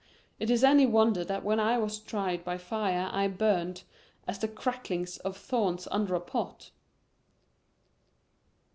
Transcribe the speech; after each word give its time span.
Is 0.39 0.63
it 0.63 0.67
any 0.67 0.87
wonder 0.87 1.23
that 1.23 1.43
when 1.43 1.59
I 1.59 1.77
was 1.77 1.99
tried 1.99 2.43
by 2.43 2.57
fire 2.57 3.07
I 3.13 3.27
burned 3.27 3.83
"as 4.27 4.39
the 4.39 4.47
cracklings 4.47 5.17
of 5.19 5.37
thorns 5.37 5.87
under 5.91 6.15
a 6.15 6.19
pot?" 6.19 6.71